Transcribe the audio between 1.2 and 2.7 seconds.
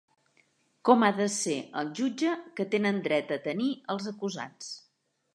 ser el jutge que